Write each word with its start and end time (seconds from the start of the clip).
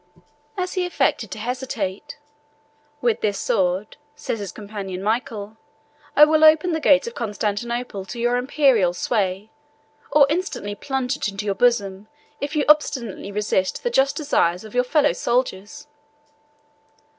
As 0.57 0.73
he 0.73 0.83
affected 0.87 1.29
to 1.29 1.37
hesitate, 1.37 2.17
"With 3.01 3.21
this 3.21 3.37
sword," 3.37 3.97
said 4.15 4.39
his 4.39 4.51
companion 4.51 5.03
Michael, 5.03 5.57
"I 6.15 6.25
will 6.25 6.43
open 6.43 6.71
the 6.71 6.79
gates 6.79 7.05
of 7.05 7.13
Constantinople 7.13 8.05
to 8.05 8.19
your 8.19 8.37
Imperial 8.37 8.95
sway; 8.95 9.51
or 10.11 10.25
instantly 10.27 10.73
plunge 10.73 11.15
it 11.17 11.27
into 11.27 11.45
your 11.45 11.53
bosom, 11.53 12.07
if 12.39 12.55
you 12.55 12.65
obstinately 12.67 13.31
resist 13.31 13.83
the 13.83 13.91
just 13.91 14.15
desires 14.15 14.63
of 14.63 14.73
your 14.73 14.83
fellow 14.83 15.13
soldiers." 15.13 15.85